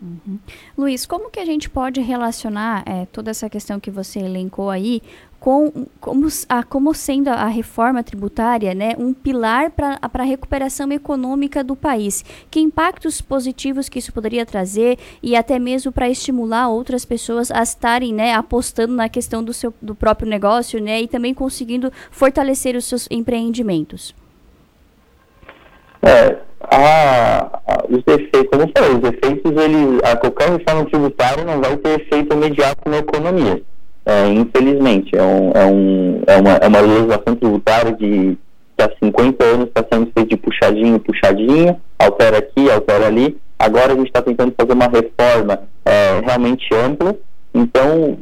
Uhum. 0.00 0.38
Luiz, 0.78 1.04
como 1.04 1.30
que 1.30 1.38
a 1.38 1.44
gente 1.44 1.68
pode 1.68 2.00
relacionar 2.00 2.82
é, 2.86 3.04
toda 3.12 3.30
essa 3.30 3.50
questão 3.50 3.78
que 3.78 3.90
você 3.90 4.20
elencou 4.20 4.70
aí 4.70 5.02
com 5.40 5.86
como, 5.98 6.28
a, 6.48 6.62
como 6.62 6.94
sendo 6.94 7.28
a 7.28 7.46
reforma 7.46 8.04
tributária 8.04 8.74
né, 8.74 8.94
um 8.98 9.14
pilar 9.14 9.70
para 9.70 9.98
a 10.00 10.22
recuperação 10.22 10.92
econômica 10.92 11.64
do 11.64 11.74
país? 11.74 12.22
Que 12.50 12.60
impactos 12.60 13.22
positivos 13.22 13.88
que 13.88 13.98
isso 13.98 14.12
poderia 14.12 14.44
trazer 14.44 14.98
e 15.22 15.34
até 15.34 15.58
mesmo 15.58 15.90
para 15.90 16.10
estimular 16.10 16.68
outras 16.68 17.06
pessoas 17.06 17.50
a 17.50 17.62
estarem 17.62 18.12
né, 18.12 18.34
apostando 18.34 18.94
na 18.94 19.08
questão 19.08 19.42
do, 19.42 19.54
seu, 19.54 19.72
do 19.80 19.94
próprio 19.94 20.28
negócio 20.28 20.80
né, 20.80 21.00
e 21.00 21.08
também 21.08 21.32
conseguindo 21.32 21.90
fortalecer 22.10 22.76
os 22.76 22.84
seus 22.84 23.08
empreendimentos? 23.10 24.14
É, 26.02 26.36
a, 26.60 27.60
a, 27.66 27.84
os 27.88 28.02
efeitos, 28.06 28.48
como 28.50 28.62
eu 28.62 28.72
falei, 28.76 28.96
os 28.96 29.04
efeitos, 29.04 29.52
ele, 29.62 30.00
a 30.04 30.16
qualquer 30.16 30.50
reforma 30.50 30.84
tributária 30.84 31.44
não 31.44 31.60
vai 31.60 31.76
ter 31.78 32.00
efeito 32.00 32.34
imediato 32.34 32.88
na 32.88 32.98
economia. 32.98 33.62
É, 34.10 34.26
infelizmente, 34.32 35.16
é, 35.16 35.22
um, 35.22 35.52
é, 35.54 35.66
um, 35.66 36.22
é, 36.26 36.36
uma, 36.40 36.50
é 36.56 36.66
uma 36.66 36.80
legislação 36.80 37.36
tributária 37.36 37.92
de 37.92 38.36
que 38.76 38.82
há 38.82 38.90
50 39.00 39.44
anos 39.44 39.68
está 39.68 39.84
sendo 39.92 40.10
feita 40.12 40.30
de 40.30 40.36
puxadinho, 40.36 40.98
puxadinho, 40.98 41.80
altera 41.96 42.38
aqui, 42.38 42.68
altera 42.68 43.06
ali. 43.06 43.36
Agora 43.56 43.92
a 43.92 43.94
gente 43.94 44.08
está 44.08 44.20
tentando 44.20 44.52
fazer 44.60 44.72
uma 44.72 44.88
reforma 44.88 45.60
é, 45.84 46.20
realmente 46.24 46.74
ampla, 46.74 47.14
então, 47.54 48.18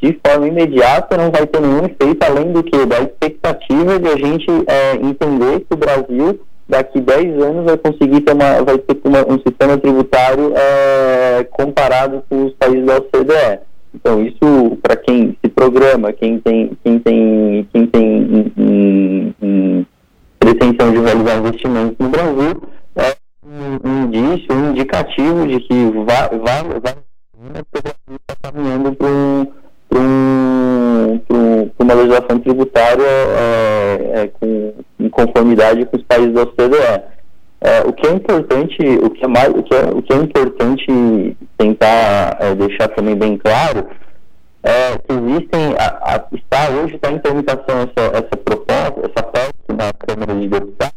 de 0.00 0.18
forma 0.26 0.48
imediata, 0.48 1.16
não 1.16 1.30
vai 1.30 1.46
ter 1.46 1.60
nenhum 1.60 1.84
efeito 1.84 2.24
além 2.24 2.52
do 2.52 2.64
que 2.64 2.86
da 2.86 3.00
expectativa 3.00 4.00
de 4.00 4.08
a 4.08 4.16
gente 4.16 4.50
é, 4.66 4.94
entender 4.96 5.60
que 5.60 5.74
o 5.74 5.76
Brasil 5.76 6.40
daqui 6.68 7.00
10 7.00 7.42
anos 7.42 7.64
vai 7.64 7.76
conseguir 7.76 8.22
ter 8.22 8.32
uma, 8.32 8.60
vai 8.62 8.78
ter 8.78 8.98
uma, 9.04 9.20
um 9.32 9.38
sistema 9.38 9.78
tributário 9.78 10.52
é, 10.56 11.44
comparado 11.44 12.24
com 12.28 12.46
os 12.46 12.52
países 12.54 12.84
da 12.84 12.96
OCDE. 12.96 13.60
Então 13.96 14.22
isso 14.22 14.76
para 14.82 14.94
quem 14.94 15.36
se 15.42 15.50
programa, 15.50 16.12
quem 16.12 16.38
tem 16.38 16.76
quem 16.84 16.98
tem 16.98 17.66
quem 17.72 17.86
tem 17.86 18.52
um, 18.56 19.32
um, 19.42 19.84
pretensão 20.38 20.92
de 20.92 20.98
realizar 20.98 21.38
investimentos 21.38 21.96
no 21.98 22.08
Brasil 22.10 22.62
é 22.94 23.16
um, 23.42 23.88
um 23.88 24.04
indício, 24.04 24.54
um 24.54 24.70
indicativo 24.70 25.46
de 25.48 25.60
que 25.60 25.84
vai 26.04 26.28
vai 26.28 26.80
vai 26.80 26.94
o 27.34 27.82
Brasil 27.82 28.20
está 28.20 28.36
caminhando 28.42 28.94
para 28.94 29.08
um 29.08 29.46
para 29.88 29.98
um, 29.98 31.20
uma 31.78 31.94
legislação 31.94 32.38
tributária 32.40 33.02
é, 33.02 34.10
é, 34.14 34.28
com, 34.28 34.74
em 35.00 35.08
conformidade 35.08 35.86
com 35.86 35.96
os 35.96 36.02
países 36.02 36.34
da 36.34 36.42
OCDE. 36.42 37.15
É, 37.66 37.80
o 37.80 37.92
que 37.92 38.06
é 38.06 38.12
importante, 38.12 38.76
o 39.02 39.10
que 39.10 39.24
é 39.24 39.26
mais, 39.26 39.48
o 39.48 39.60
que 39.60 39.74
é, 39.74 39.84
o 39.92 40.00
que 40.00 40.12
é 40.12 40.16
importante 40.16 41.36
tentar 41.58 42.36
é, 42.38 42.54
deixar 42.54 42.86
também 42.90 43.16
bem 43.16 43.36
claro 43.36 43.88
é 44.62 44.96
que 44.98 45.12
existem, 45.12 45.74
a, 45.76 46.14
a, 46.14 46.24
está 46.32 46.70
hoje 46.70 46.94
está 46.94 47.10
em 47.10 47.18
tramitação 47.18 47.80
essa, 47.80 48.18
essa 48.18 48.36
proposta, 48.36 49.00
essa 49.00 49.22
PEC 49.32 49.52
na 49.76 49.92
Câmara 49.92 50.40
de 50.40 50.46
Deputados 50.46 50.95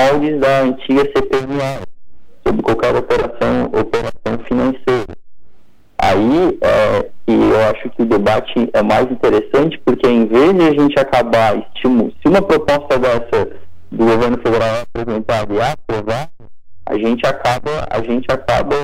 moldes 0.00 0.40
da 0.40 0.62
antiga 0.62 1.02
CPMA 1.02 1.82
sobre 2.46 2.62
qualquer 2.62 2.96
operação, 2.96 3.64
operação 3.66 4.44
financeira. 4.46 5.16
Aí 5.98 6.58
é, 6.62 7.10
eu 7.26 7.70
acho 7.70 7.90
que 7.90 8.02
o 8.02 8.06
debate 8.06 8.70
é 8.72 8.82
mais 8.82 9.10
interessante 9.10 9.78
porque 9.84 10.08
em 10.08 10.26
vez 10.26 10.54
de 10.54 10.62
a 10.62 10.72
gente 10.72 10.98
acabar 10.98 11.58
estimu 11.58 12.10
se 12.22 12.28
uma 12.28 12.40
proposta 12.40 12.98
dessa 12.98 13.50
do 13.90 14.04
governo 14.06 14.38
federal 14.38 14.68
é 14.68 14.80
apresentada 14.82 15.52
e 15.52 15.60
aprovada, 15.60 16.30
a 16.86 16.94
gente 16.94 17.26
acaba 17.26 17.86
a 17.90 18.02
gente 18.02 18.26
acaba 18.30 18.76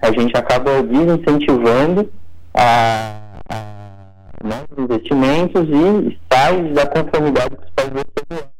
a 0.00 0.12
gente 0.12 0.34
acaba 0.34 0.82
desincentivando 0.82 2.10
a, 2.54 3.20
a 3.50 4.42
novos 4.42 4.78
investimentos 4.78 5.68
e 5.68 6.18
sai 6.32 6.62
da 6.72 6.86
conformidade 6.86 7.54
com 7.56 8.34
os 8.34 8.59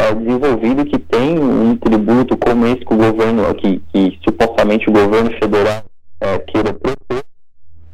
países 0.00 0.40
ouvido 0.42 0.84
que 0.86 0.98
tem 0.98 1.38
um 1.38 1.76
tributo 1.76 2.36
como 2.36 2.66
esse 2.66 2.84
que 2.84 2.94
o 2.94 2.96
governo, 2.96 3.54
que, 3.54 3.82
que 3.92 4.18
supostamente 4.24 4.88
o 4.88 4.92
governo 4.92 5.30
federal 5.32 5.84
é, 6.20 6.38
queira 6.38 6.72
propor, 6.72 7.24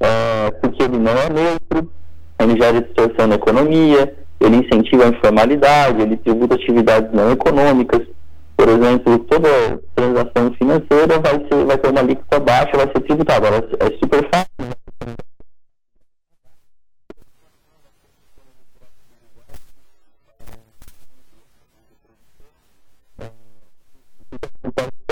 é, 0.01 0.51
porque 0.61 0.83
ele 0.85 0.99
não 0.99 1.13
é 1.13 1.29
neutro, 1.29 1.91
ele 2.39 2.61
gera 2.61 2.81
distorção 2.81 3.27
na 3.27 3.35
economia, 3.35 4.15
ele 4.41 4.57
incentiva 4.57 5.05
a 5.05 5.09
informalidade, 5.09 6.03
ele 6.03 6.17
tributa 6.19 6.55
atividades 6.55 7.13
não 7.13 7.33
econômicas. 7.33 8.03
Por 8.57 8.69
exemplo, 8.69 9.19
toda 9.21 9.81
transação 9.95 10.53
financeira 10.57 11.19
vai, 11.19 11.47
ser, 11.47 11.65
vai 11.67 11.77
ter 11.77 11.91
uma 11.91 12.01
alíquota 12.01 12.41
baixa, 12.41 12.77
vai 12.77 12.87
ser 12.87 13.01
tributada. 13.01 13.49
É 13.81 13.99
super 13.99 14.29
fácil. 14.33 14.77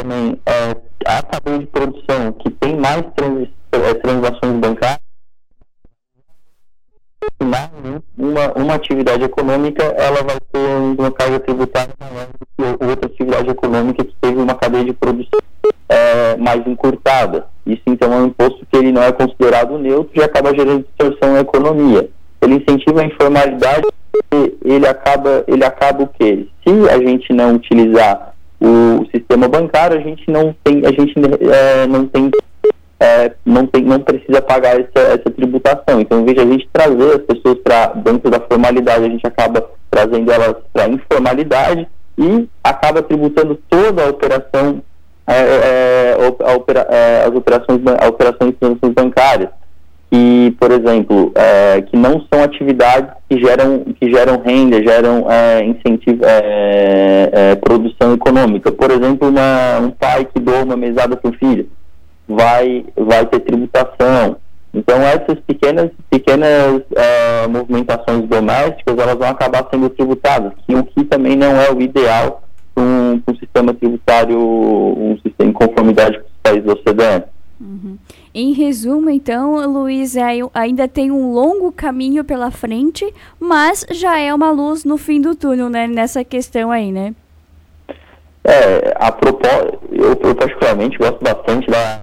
Também 0.04 0.38
é, 0.44 0.76
a 1.06 1.23
cadeia 1.23 1.61
de 1.61 1.66
produção 1.66 2.30
que 2.32 2.50
tem 2.50 2.76
mais 2.76 3.02
trans, 3.16 3.49
é, 3.73 3.94
transações 3.94 4.61
bancárias 4.61 4.99
uma, 8.18 8.52
uma 8.54 8.75
atividade 8.75 9.25
econômica 9.25 9.82
ela 9.82 10.23
vai 10.23 10.38
ter 10.52 10.58
uma 10.99 11.11
carga 11.11 11.40
tributária 11.40 11.94
maior 11.99 12.26
do 12.26 12.76
que 12.78 12.84
outra 12.84 13.06
atividade 13.06 13.49
econômica 13.49 14.04
que 14.04 14.14
teve 14.20 14.37
uma 14.37 14.54
cadeia 14.54 14.84
de 14.84 14.92
produção 14.92 15.40
é, 15.88 16.37
mais 16.37 16.66
encurtada. 16.66 17.46
Isso 17.64 17.82
então 17.87 18.12
é 18.12 18.16
um 18.16 18.26
imposto 18.26 18.66
que 18.66 18.76
ele 18.76 18.92
não 18.92 19.02
é 19.02 19.11
considerado 19.11 19.78
neutro 19.78 20.20
e 20.20 20.23
acaba 20.23 20.54
gerando 20.54 20.84
distorção 20.84 21.32
na 21.32 21.40
economia. 21.40 22.11
Ele 22.42 22.56
incentiva 22.56 23.00
a 23.00 23.06
informalidade 23.06 23.87
ele 24.64 24.87
acaba, 24.87 25.44
ele 25.46 25.64
acaba 25.64 26.04
o 26.04 26.08
quê? 26.08 26.46
Se 26.66 26.88
a 26.90 26.99
gente 26.99 27.32
não 27.32 27.54
utilizar 27.54 28.34
o 28.64 29.06
sistema 29.11 29.47
bancário, 29.49 29.99
a 29.99 30.00
gente 30.00 30.30
não 30.30 30.54
tem, 30.64 30.83
a 30.87 30.90
gente 30.90 31.14
é, 31.50 31.87
não 31.87 32.06
tem 32.06 32.30
é, 33.00 33.33
não, 33.44 33.66
tem, 33.66 33.83
não 33.83 34.00
precisa 34.00 34.40
pagar 34.40 34.80
essa, 34.80 35.00
essa 35.09 35.30
tributação. 35.30 36.00
Então, 36.00 36.25
de 36.25 36.40
a 36.40 36.47
gente 36.47 36.68
trazer 36.73 37.16
as 37.16 37.23
pessoas 37.23 37.59
para 37.59 37.88
dentro 37.88 38.30
da 38.30 38.40
formalidade, 38.40 39.04
a 39.04 39.09
gente 39.09 39.26
acaba 39.26 39.68
trazendo 39.90 40.33
elas 40.33 40.56
para 40.73 40.88
informalidade 40.88 41.87
e 42.16 42.49
acaba 42.62 43.02
tributando 43.02 43.59
toda 43.68 44.04
a 44.04 44.09
operação, 44.09 44.83
é, 45.26 45.35
é, 45.35 46.16
a 46.21 46.52
opera, 46.54 46.88
as 47.26 47.35
operações, 47.35 47.80
a 48.00 48.09
operações 48.09 48.54
de 48.61 48.90
bancárias. 48.90 49.50
Que, 50.14 50.54
por 50.61 50.71
exemplo, 50.71 51.33
é, 51.35 51.83
que 51.83 51.97
não 51.97 52.25
são 52.33 52.44
atividades 52.44 53.11
que 53.28 53.37
geram, 53.40 53.80
que 53.99 54.09
geram 54.12 54.40
renda, 54.40 54.80
geram 54.80 55.26
é, 55.28 55.64
incentivo, 55.64 56.21
produção 57.61 58.14
econômica. 58.14 58.71
Por 58.71 58.92
exemplo, 58.92 59.28
uma, 59.28 59.78
um 59.80 59.90
pai 59.90 60.25
que 60.25 60.38
doa 60.38 60.62
uma 60.62 60.76
mesada 60.76 61.16
para 61.16 61.30
o 61.30 61.35
filho 61.35 61.68
vai, 62.28 62.85
vai 62.97 63.26
ter 63.26 63.40
tributação. 63.40 64.37
Então 64.73 65.00
essas 65.02 65.38
pequenas, 65.47 65.90
pequenas 66.11 66.83
é, 66.97 67.47
movimentações 67.47 68.26
domésticas 68.28 68.99
elas 68.99 69.16
vão 69.16 69.28
acabar 69.28 69.66
sendo 69.71 69.88
tributadas, 69.90 70.52
que 70.66 70.75
o 70.75 70.85
que 70.85 71.04
também 71.04 71.37
não 71.37 71.61
é 71.61 71.71
o 71.71 71.80
ideal 71.80 72.42
para 72.75 72.83
um, 72.83 73.23
um, 73.26 73.37
sistema 73.37 73.73
tributário, 73.73 74.37
um 74.37 75.16
sistema 75.23 75.50
em 75.50 75.52
conformidade 75.52 76.18
com 76.18 76.25
os 76.25 76.33
países 76.42 76.68
OCDE. 76.68 77.34
Em 78.37 78.53
resumo, 78.53 79.09
então, 79.11 79.64
Luiz, 79.73 80.17
é, 80.17 80.41
ainda 80.53 80.88
tem 80.88 81.09
um 81.12 81.33
longo 81.33 81.71
caminho 81.71 82.25
pela 82.25 82.50
frente, 82.50 83.09
mas 83.38 83.87
já 83.93 84.19
é 84.19 84.35
uma 84.35 84.50
luz 84.50 84.85
no 84.85 84.99
fim 84.99 85.21
do 85.21 85.37
túnel, 85.37 85.71
né? 85.71 85.87
Nessa 85.87 86.25
questão 86.25 86.73
aí, 86.73 86.91
né? 86.91 87.14
É, 88.43 88.93
a 88.97 89.12
propósito, 89.12 89.78
eu, 89.93 90.19
eu, 90.21 90.35
particularmente 90.35 90.99
gosto 90.99 91.23
bastante 91.23 91.71
da 91.71 92.02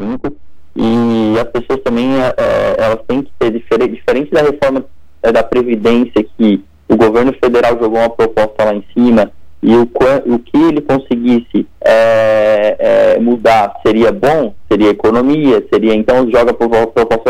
5 0.00 0.36
e 0.76 1.34
as 1.36 1.48
pessoas 1.50 1.82
também, 1.82 2.22
é, 2.22 2.34
é, 2.38 2.76
elas 2.78 3.00
têm 3.08 3.22
que 3.22 3.32
ser 3.42 3.50
diferente, 3.50 3.94
diferente 3.96 4.30
da 4.30 4.42
reforma 4.42 4.84
é, 5.20 5.32
da 5.32 5.42
Previdência 5.42 6.24
que 6.38 6.64
o 6.88 6.96
governo 6.96 7.34
federal 7.44 7.72
jogou 7.72 7.98
uma 7.98 8.08
proposta 8.08 8.64
lá 8.64 8.74
em 8.74 8.84
cima 8.94 9.32
e 9.62 9.76
o, 9.76 9.82
o 9.82 10.38
que 10.40 10.56
ele 10.56 10.80
conseguisse 10.80 11.66
é, 11.80 12.76
é, 13.14 13.20
mudar 13.20 13.80
seria 13.86 14.10
bom, 14.10 14.54
seria 14.68 14.90
economia, 14.90 15.64
seria 15.72 15.94
então 15.94 16.28
joga 16.30 16.52
por 16.52 16.68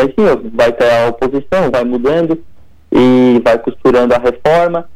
em 0.02 0.14
cima, 0.18 0.40
vai 0.54 0.72
ter 0.72 0.90
a 0.90 1.08
oposição, 1.08 1.70
vai 1.70 1.84
mudando 1.84 2.42
e 2.90 3.40
vai 3.44 3.58
costurando 3.58 4.14
a 4.14 4.18
reforma. 4.18 4.88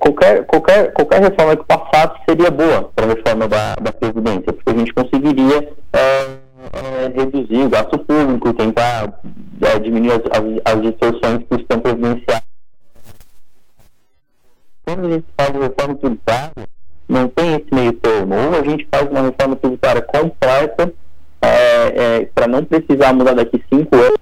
Qualquer, 0.00 0.44
qualquer, 0.46 0.92
qualquer 0.92 1.22
reforma 1.22 1.54
que 1.54 1.64
passasse 1.64 2.18
seria 2.28 2.50
boa 2.50 2.90
para 2.96 3.04
a 3.04 3.08
reforma 3.10 3.46
da, 3.46 3.76
da 3.76 3.92
Previdência, 3.92 4.52
porque 4.52 4.70
a 4.70 4.76
gente 4.76 4.92
conseguiria 4.92 5.68
é, 5.92 6.26
é, 6.72 7.12
reduzir 7.14 7.66
o 7.66 7.68
gasto 7.68 7.98
público, 7.98 8.52
tentar 8.54 9.20
é, 9.62 9.78
diminuir 9.78 10.12
as, 10.12 10.22
as, 10.32 10.74
as 10.74 10.82
distorções 10.82 11.44
que 11.48 11.60
estão 11.60 11.78
previdenciadas. 11.78 12.47
Quando 14.88 15.06
a 15.06 15.10
gente 15.10 15.26
faz 15.36 15.50
a 15.50 15.64
reforma 15.64 15.94
tributária, 15.96 16.68
não 17.06 17.28
tem 17.28 17.56
esse 17.56 17.66
meio 17.70 17.92
termo. 17.92 18.34
Ou 18.34 18.58
a 18.58 18.64
gente 18.64 18.88
faz 18.90 19.06
uma 19.10 19.20
reforma 19.20 19.54
tributária 19.56 20.00
completa 20.00 20.94
é, 21.42 21.48
é, 22.04 22.24
para 22.34 22.46
não 22.48 22.64
precisar 22.64 23.12
mudar 23.12 23.34
daqui 23.34 23.62
cinco 23.70 23.94
anos, 23.94 24.18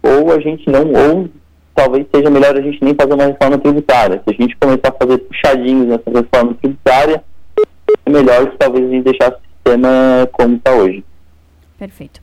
ou 0.00 0.32
a 0.32 0.38
gente 0.38 0.70
não, 0.70 0.84
ou 0.92 1.28
talvez 1.74 2.06
seja 2.14 2.30
melhor 2.30 2.56
a 2.56 2.60
gente 2.60 2.78
nem 2.80 2.94
fazer 2.94 3.12
uma 3.12 3.26
reforma 3.26 3.58
tributária. 3.58 4.22
Se 4.22 4.36
a 4.36 4.40
gente 4.40 4.56
começar 4.56 4.88
a 4.88 5.04
fazer 5.04 5.18
puxadinhos 5.18 5.88
nessa 5.88 6.10
reforma 6.20 6.54
tributária, 6.54 7.24
é 8.06 8.10
melhor 8.10 8.54
talvez 8.56 8.86
a 8.86 8.88
gente 8.88 9.02
deixasse 9.02 9.36
o 9.36 9.42
sistema 9.52 10.28
como 10.30 10.54
está 10.54 10.74
hoje. 10.76 11.04
Perfeito. 11.76 12.20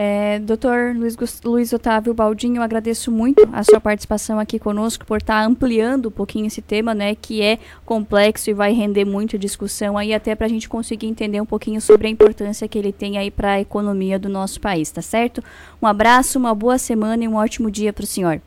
É, 0.00 0.38
doutor 0.38 0.94
Luiz, 0.94 1.16
Luiz 1.44 1.72
Otávio 1.72 2.14
Baldinho, 2.14 2.58
eu 2.58 2.62
agradeço 2.62 3.10
muito 3.10 3.48
a 3.52 3.64
sua 3.64 3.80
participação 3.80 4.38
aqui 4.38 4.56
conosco 4.56 5.04
por 5.04 5.18
estar 5.18 5.40
tá 5.40 5.44
ampliando 5.44 6.06
um 6.06 6.12
pouquinho 6.12 6.46
esse 6.46 6.62
tema, 6.62 6.94
né, 6.94 7.16
que 7.16 7.42
é 7.42 7.58
complexo 7.84 8.48
e 8.48 8.54
vai 8.54 8.72
render 8.72 9.04
muita 9.04 9.36
discussão 9.36 9.98
aí, 9.98 10.14
até 10.14 10.36
para 10.36 10.46
a 10.46 10.48
gente 10.48 10.68
conseguir 10.68 11.08
entender 11.08 11.40
um 11.40 11.46
pouquinho 11.46 11.80
sobre 11.80 12.06
a 12.06 12.10
importância 12.10 12.68
que 12.68 12.78
ele 12.78 12.92
tem 12.92 13.18
aí 13.18 13.28
para 13.28 13.54
a 13.54 13.60
economia 13.60 14.20
do 14.20 14.28
nosso 14.28 14.60
país, 14.60 14.88
tá 14.88 15.02
certo? 15.02 15.42
Um 15.82 15.86
abraço, 15.88 16.38
uma 16.38 16.54
boa 16.54 16.78
semana 16.78 17.24
e 17.24 17.26
um 17.26 17.34
ótimo 17.34 17.68
dia 17.68 17.92
para 17.92 18.04
o 18.04 18.06
senhor. 18.06 18.40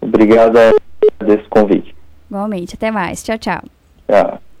Obrigado 0.00 0.54
desse 1.18 1.46
convite. 1.50 1.94
Igualmente. 2.30 2.74
Até 2.74 2.90
mais. 2.90 3.22
Tchau, 3.22 3.36
tchau. 3.36 3.62
Tchau. 4.08 4.51